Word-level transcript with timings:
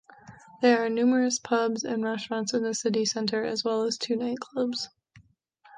There 0.63 0.83
are 0.83 0.89
numerous 0.89 1.37
pubs 1.37 1.83
and 1.83 2.03
restaurants 2.03 2.55
in 2.55 2.63
the 2.63 2.73
city 2.73 3.05
center, 3.05 3.43
as 3.45 3.63
well 3.63 3.83
as 3.83 3.99
two 3.99 4.15
nightclubs. 4.15 4.87